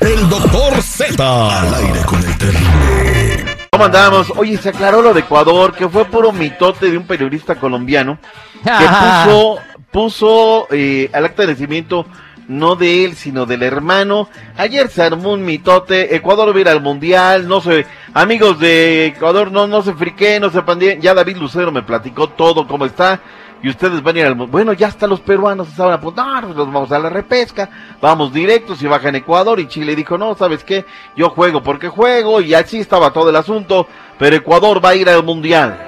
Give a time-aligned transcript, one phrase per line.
[0.00, 1.60] El doctor Z.
[1.60, 3.68] Al aire con el terrible.
[3.70, 4.32] ¿Cómo andamos?
[4.36, 8.18] Oye, se aclaró lo de Ecuador, que fue puro mitote de un periodista colombiano
[8.62, 9.58] que puso,
[9.90, 12.06] puso eh, al acta de nacimiento
[12.48, 14.28] no de él, sino del hermano.
[14.56, 19.06] Ayer se armó un mitote, Ecuador va a ir al mundial, no sé, amigos de
[19.06, 22.86] Ecuador, no, no se friqué, no se pandien, ya David Lucero me platicó todo cómo
[22.86, 23.20] está,
[23.62, 24.34] y ustedes van a ir al.
[24.34, 27.68] Bueno, ya hasta los peruanos estaban apuntando, nos vamos a la repesca,
[28.00, 30.84] vamos directos y bajan Ecuador, y Chile dijo, no, ¿sabes qué?
[31.16, 33.86] Yo juego porque juego, y así estaba todo el asunto,
[34.18, 35.86] pero Ecuador va a ir al mundial.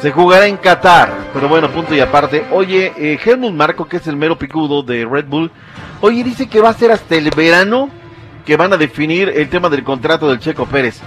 [0.00, 2.46] Se jugará en Qatar, pero bueno, punto y aparte.
[2.52, 5.50] Oye, eh, Helmut Marco, que es el mero picudo de Red Bull,
[6.02, 7.88] oye, dice que va a ser hasta el verano
[8.44, 11.00] que van a definir el tema del contrato del Checo Pérez.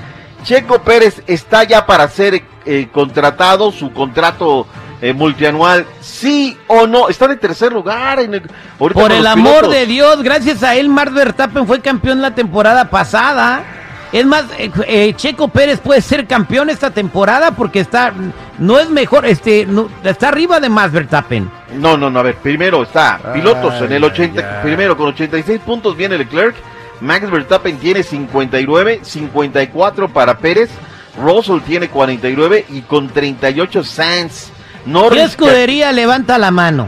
[0.44, 4.66] Checo Pérez está ya para ser eh, contratado, su contrato
[5.02, 7.10] eh, multianual, sí o no.
[7.10, 8.20] Está en tercer lugar.
[8.20, 8.44] En el,
[8.78, 13.64] Por el amor de Dios, gracias a él, Mark Verstappen fue campeón la temporada pasada.
[14.12, 18.14] Es más, eh, eh, Checo Pérez puede ser campeón esta temporada porque está,
[18.58, 21.52] no es mejor, este, no, está arriba de Max Verstappen.
[21.76, 25.98] No, no, no, a ver, primero está pilotos en el 80, primero con 86 puntos
[25.98, 26.56] viene Leclerc,
[27.02, 30.70] Max Verstappen tiene 59, 54 para Pérez,
[31.22, 34.52] Russell tiene 49 y con 38 Sainz.
[35.12, 36.88] ¿Qué escudería levanta la mano?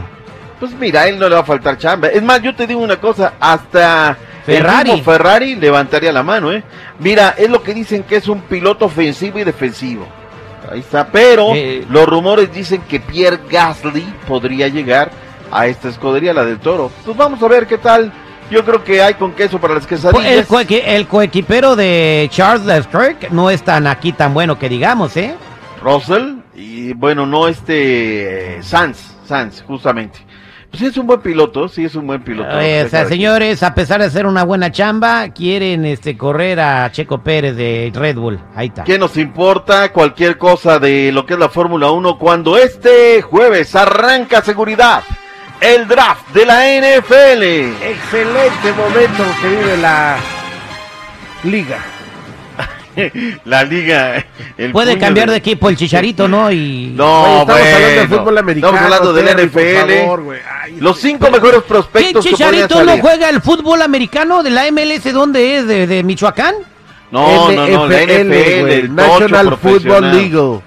[0.58, 2.08] Pues mira, a él no le va a faltar chamba.
[2.08, 5.00] Es más, yo te digo una cosa, hasta Ferrari.
[5.00, 6.62] Ferrari levantaría la mano, ¿eh?
[6.98, 10.06] Mira, es lo que dicen que es un piloto ofensivo y defensivo.
[10.70, 15.10] Ahí está, pero eh, los rumores dicen que Pierre Gasly podría llegar
[15.50, 16.90] a esta escudería, la del Toro.
[17.04, 18.12] Pues vamos a ver qué tal.
[18.50, 20.48] Yo creo que hay con queso para las quesadillas.
[20.50, 25.34] El, el coequipero de Charles Leclerc no es tan aquí tan bueno que digamos, ¿eh?
[25.82, 30.18] Russell y bueno, no este eh, Sanz, Sanz, justamente.
[30.70, 32.48] Pues es un buen piloto, sí es un buen piloto.
[32.48, 37.22] o sea, señores, a pesar de hacer una buena chamba, quieren este correr a Checo
[37.24, 38.40] Pérez de Red Bull.
[38.54, 38.84] Ahí está.
[38.84, 43.74] ¿Qué nos importa cualquier cosa de lo que es la Fórmula 1 cuando este jueves
[43.74, 45.02] arranca seguridad?
[45.60, 47.42] El draft de la NFL.
[47.82, 50.18] Excelente momento que vive la
[51.42, 51.99] liga.
[53.44, 54.24] la liga.
[54.72, 55.36] Puede cambiar de...
[55.36, 56.50] equipo el chicharito, ¿no?
[56.50, 56.92] Y...
[56.94, 58.76] No, estamos hablando de fútbol americano.
[58.76, 60.82] Estamos hablando del NFL.
[60.82, 62.24] Los cinco mejores prospectos.
[62.24, 65.12] ¿Qué chicharito no juega el fútbol americano de la MLS?
[65.12, 65.66] ¿Dónde es?
[65.66, 66.54] ¿De, Michoacán?
[67.10, 70.60] No, no, no, la NFL, el National Football League.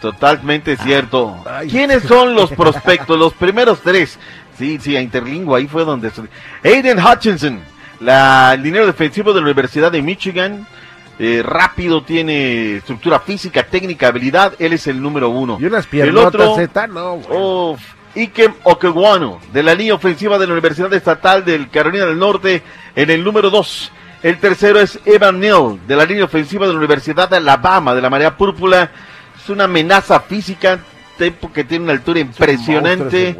[0.00, 1.44] Totalmente cierto.
[1.68, 3.18] ¿Quiénes son los prospectos?
[3.18, 4.18] Los primeros tres.
[4.56, 6.10] Sí, sí, a Interlingua, ahí fue donde...
[6.64, 7.60] Aiden Hutchinson,
[8.00, 10.66] la, el dinero defensivo de la Universidad de Michigan.
[11.20, 15.58] Eh, rápido, tiene estructura física, técnica, habilidad, él es el número uno.
[15.60, 17.76] Y unas piernas el otro, Z, no, oh,
[18.14, 22.62] Ikem Okewano, de la línea ofensiva de la Universidad Estatal del Carolina del Norte,
[22.94, 23.90] en el número dos.
[24.22, 28.02] El tercero es Evan Neal, de la línea ofensiva de la Universidad de Alabama, de
[28.02, 28.90] la Marea Púrpura.
[29.36, 30.80] Es una amenaza física,
[31.52, 33.36] que tiene una altura impresionante.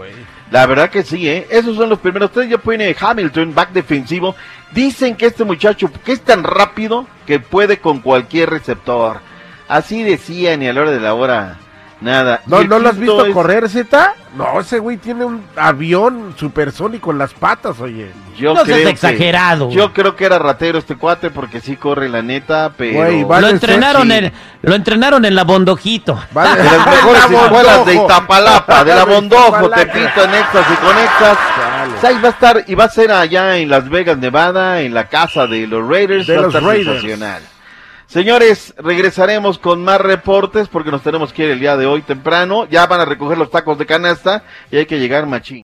[0.50, 1.46] La verdad que sí, ¿eh?
[1.50, 2.48] Esos son los primeros tres.
[2.48, 4.34] Ya pone Hamilton, back defensivo.
[4.72, 9.20] Dicen que este muchacho, que es tan rápido, que puede con cualquier receptor.
[9.68, 11.58] Así decían y a la hora de la hora,
[12.00, 12.42] nada.
[12.46, 14.14] ¿No, ¿no lo has visto correr, Z?
[14.36, 18.10] No, ese güey tiene un avión supersónico en las patas, oye.
[18.36, 19.68] Yo no creo exagerado.
[19.70, 23.10] yo creo que era ratero este cuate porque sí corre la neta, pero
[23.40, 24.32] lo entrenaron en
[24.62, 26.18] lo entrenaron en la Bondojito.
[26.30, 26.62] Vale.
[26.62, 31.38] De las mejores escuelas de Itapalapa, de la Bondojo, Tepito, en y Conectas.
[32.02, 35.08] Ahí va a estar y va a ser allá en Las Vegas, Nevada, en la
[35.08, 37.04] casa de los Raiders, de los Raiders.
[38.08, 42.66] Señores, regresaremos con más reportes porque nos tenemos que ir el día de hoy temprano.
[42.70, 45.56] Ya van a recoger los tacos de canasta y hay que llegar machín.